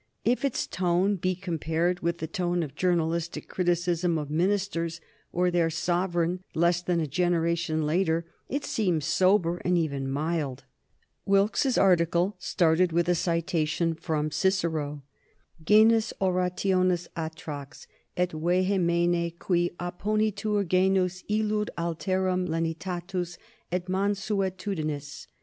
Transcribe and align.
If 0.25 0.43
its 0.43 0.65
tone 0.65 1.15
be 1.17 1.35
compared 1.35 1.99
with 1.99 2.17
the 2.17 2.25
tone 2.25 2.63
of 2.63 2.73
journalistic 2.73 3.47
criticism 3.47 4.17
of 4.17 4.31
ministers 4.31 4.99
or 5.31 5.51
their 5.51 5.69
sovereign 5.69 6.43
less 6.55 6.81
than 6.81 6.99
a 6.99 7.05
generation 7.05 7.85
later, 7.85 8.25
it 8.49 8.65
seems 8.65 9.05
sober 9.05 9.57
and 9.57 9.77
even 9.77 10.09
mild. 10.09 10.63
Wilkes's 11.27 11.77
article 11.77 12.35
started 12.39 12.91
with 12.91 13.07
a 13.09 13.13
citation 13.13 13.93
from 13.93 14.31
Cicero: 14.31 15.03
"Genus 15.63 16.13
orationis 16.19 17.07
atrox 17.15 17.85
et 18.17 18.31
vehemena, 18.31 19.29
cui 19.37 19.69
opponitur 19.79 20.67
genus 20.67 21.21
illud 21.29 21.69
alterum 21.77 22.47
lenitatis 22.47 23.37
et 23.71 23.85
mansuetudinis." 23.85 25.27